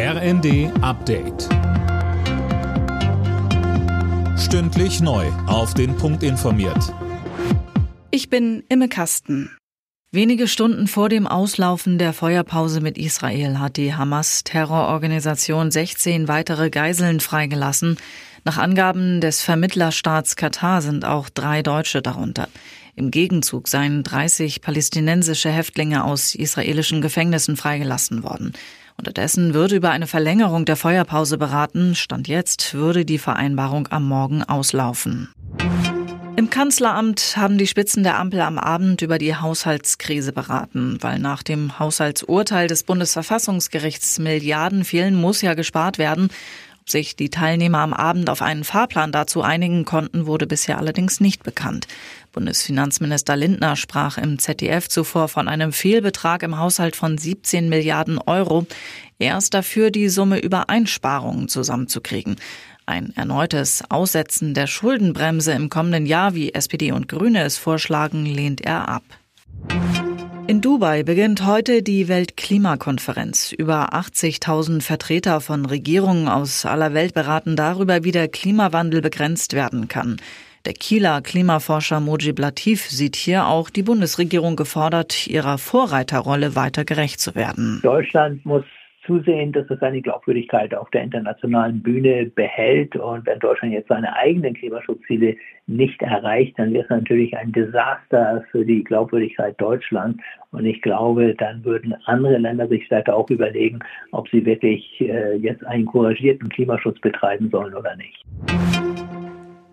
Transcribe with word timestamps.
RND 0.00 0.70
Update. 0.80 1.48
Stündlich 4.38 5.00
neu. 5.00 5.26
Auf 5.48 5.74
den 5.74 5.96
Punkt 5.96 6.22
informiert. 6.22 6.94
Ich 8.12 8.30
bin 8.30 8.62
Imme 8.68 8.88
Kasten. 8.88 9.50
Wenige 10.12 10.46
Stunden 10.46 10.86
vor 10.86 11.08
dem 11.08 11.26
Auslaufen 11.26 11.98
der 11.98 12.12
Feuerpause 12.12 12.80
mit 12.80 12.96
Israel 12.96 13.58
hat 13.58 13.76
die 13.76 13.92
Hamas-Terrororganisation 13.92 15.72
16 15.72 16.28
weitere 16.28 16.70
Geiseln 16.70 17.18
freigelassen. 17.18 17.96
Nach 18.44 18.56
Angaben 18.56 19.20
des 19.20 19.42
Vermittlerstaats 19.42 20.36
Katar 20.36 20.80
sind 20.80 21.04
auch 21.04 21.28
drei 21.28 21.64
Deutsche 21.64 22.02
darunter. 22.02 22.48
Im 22.94 23.10
Gegenzug 23.10 23.66
seien 23.66 24.04
30 24.04 24.60
palästinensische 24.60 25.50
Häftlinge 25.50 26.04
aus 26.04 26.36
israelischen 26.36 27.00
Gefängnissen 27.00 27.56
freigelassen 27.56 28.22
worden. 28.22 28.52
Unterdessen 28.98 29.54
würde 29.54 29.76
über 29.76 29.90
eine 29.90 30.08
Verlängerung 30.08 30.64
der 30.64 30.74
Feuerpause 30.74 31.38
beraten. 31.38 31.94
Stand 31.94 32.26
jetzt 32.26 32.74
würde 32.74 33.04
die 33.04 33.18
Vereinbarung 33.18 33.86
am 33.90 34.08
Morgen 34.08 34.42
auslaufen. 34.42 35.28
Im 36.34 36.50
Kanzleramt 36.50 37.36
haben 37.36 37.58
die 37.58 37.66
Spitzen 37.68 38.02
der 38.02 38.18
Ampel 38.18 38.40
am 38.40 38.58
Abend 38.58 39.02
über 39.02 39.18
die 39.18 39.36
Haushaltskrise 39.36 40.32
beraten, 40.32 40.98
weil 41.00 41.18
nach 41.20 41.42
dem 41.42 41.78
Haushaltsurteil 41.78 42.66
des 42.66 42.82
Bundesverfassungsgerichts 42.82 44.18
Milliarden 44.18 44.84
fehlen, 44.84 45.14
muss 45.14 45.42
ja 45.42 45.54
gespart 45.54 45.98
werden 45.98 46.28
sich 46.90 47.16
die 47.16 47.30
Teilnehmer 47.30 47.78
am 47.78 47.92
Abend 47.92 48.30
auf 48.30 48.42
einen 48.42 48.64
Fahrplan 48.64 49.12
dazu 49.12 49.42
einigen 49.42 49.84
konnten, 49.84 50.26
wurde 50.26 50.46
bisher 50.46 50.78
allerdings 50.78 51.20
nicht 51.20 51.42
bekannt. 51.42 51.86
Bundesfinanzminister 52.32 53.36
Lindner 53.36 53.76
sprach 53.76 54.18
im 54.18 54.38
ZDF 54.38 54.88
zuvor 54.88 55.28
von 55.28 55.48
einem 55.48 55.72
Fehlbetrag 55.72 56.42
im 56.42 56.58
Haushalt 56.58 56.96
von 56.96 57.18
17 57.18 57.68
Milliarden 57.68 58.18
Euro. 58.18 58.66
Er 59.18 59.38
ist 59.38 59.54
dafür, 59.54 59.90
die 59.90 60.08
Summe 60.08 60.38
über 60.38 60.68
Einsparungen 60.68 61.48
zusammenzukriegen. 61.48 62.36
Ein 62.86 63.12
erneutes 63.16 63.82
Aussetzen 63.90 64.54
der 64.54 64.66
Schuldenbremse 64.66 65.52
im 65.52 65.68
kommenden 65.68 66.06
Jahr, 66.06 66.34
wie 66.34 66.54
SPD 66.54 66.92
und 66.92 67.08
Grüne 67.08 67.42
es 67.42 67.58
vorschlagen, 67.58 68.24
lehnt 68.24 68.60
er 68.62 68.88
ab. 68.88 69.02
In 70.48 70.62
Dubai 70.62 71.02
beginnt 71.02 71.44
heute 71.44 71.82
die 71.82 72.08
Weltklimakonferenz. 72.08 73.52
Über 73.52 73.92
80.000 73.92 74.80
Vertreter 74.80 75.42
von 75.42 75.66
Regierungen 75.66 76.26
aus 76.26 76.64
aller 76.64 76.94
Welt 76.94 77.12
beraten 77.12 77.54
darüber, 77.54 78.02
wie 78.02 78.12
der 78.12 78.28
Klimawandel 78.28 79.02
begrenzt 79.02 79.52
werden 79.52 79.88
kann. 79.88 80.16
Der 80.64 80.72
Kieler 80.72 81.20
Klimaforscher 81.20 82.00
Mojib 82.00 82.38
Latif 82.38 82.88
sieht 82.88 83.14
hier 83.14 83.46
auch 83.46 83.68
die 83.68 83.82
Bundesregierung 83.82 84.56
gefordert, 84.56 85.26
ihrer 85.26 85.58
Vorreiterrolle 85.58 86.56
weiter 86.56 86.86
gerecht 86.86 87.20
zu 87.20 87.34
werden. 87.34 87.80
Deutschland 87.82 88.46
muss 88.46 88.64
zusehen, 89.08 89.50
dass 89.50 89.68
es 89.70 89.80
seine 89.80 90.00
Glaubwürdigkeit 90.00 90.72
auf 90.72 90.88
der 90.90 91.02
internationalen 91.02 91.82
Bühne 91.82 92.26
behält. 92.26 92.94
Und 92.94 93.26
wenn 93.26 93.40
Deutschland 93.40 93.72
jetzt 93.72 93.88
seine 93.88 94.14
eigenen 94.14 94.54
Klimaschutzziele 94.54 95.34
nicht 95.66 96.00
erreicht, 96.02 96.56
dann 96.58 96.72
wäre 96.72 96.84
es 96.84 96.90
natürlich 96.90 97.36
ein 97.36 97.50
Desaster 97.50 98.44
für 98.52 98.64
die 98.64 98.84
Glaubwürdigkeit 98.84 99.60
Deutschlands. 99.60 100.22
Und 100.52 100.64
ich 100.66 100.80
glaube, 100.82 101.34
dann 101.34 101.64
würden 101.64 101.94
andere 102.04 102.38
Länder 102.38 102.68
sich 102.68 102.86
vielleicht 102.86 103.10
auch 103.10 103.28
überlegen, 103.30 103.80
ob 104.12 104.28
sie 104.28 104.44
wirklich 104.46 105.00
äh, 105.00 105.34
jetzt 105.36 105.66
einen 105.66 105.86
couragierten 105.86 106.48
Klimaschutz 106.50 107.00
betreiben 107.00 107.50
sollen 107.50 107.74
oder 107.74 107.96
nicht. 107.96 108.24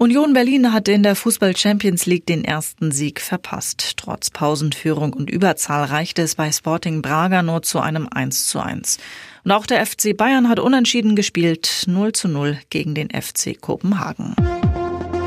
Union 0.00 0.32
Berlin 0.32 0.72
hat 0.72 0.86
in 0.86 1.02
der 1.02 1.16
Fußball 1.16 1.56
Champions 1.56 2.06
League 2.06 2.24
den 2.24 2.44
ersten 2.44 2.92
Sieg 2.92 3.20
verpasst. 3.20 3.94
Trotz 3.96 4.30
Pausenführung 4.30 5.12
und 5.12 5.28
Überzahl 5.28 5.86
reichte 5.86 6.22
es 6.22 6.36
bei 6.36 6.52
Sporting 6.52 7.02
Braga 7.02 7.42
nur 7.42 7.62
zu 7.62 7.80
einem 7.80 8.08
1 8.08 8.46
zu 8.46 8.60
1. 8.60 8.98
Und 9.42 9.50
auch 9.50 9.66
der 9.66 9.84
FC 9.84 10.16
Bayern 10.16 10.48
hat 10.48 10.60
unentschieden 10.60 11.16
gespielt, 11.16 11.82
0 11.88 12.12
zu 12.12 12.28
0 12.28 12.58
gegen 12.70 12.94
den 12.94 13.08
FC 13.10 13.60
Kopenhagen. 13.60 14.36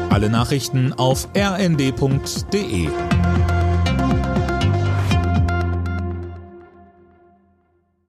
Alle 0.09 0.29
Nachrichten 0.29 0.93
auf 0.93 1.27
rnd.de 1.35 2.87